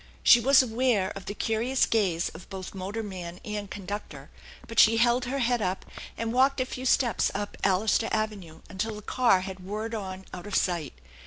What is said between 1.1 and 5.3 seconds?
of the curious gaze of both motorman and conductor, but she held